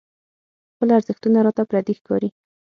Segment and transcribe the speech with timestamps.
[0.73, 2.29] خپل ارزښتونه راته پردي ښکاري.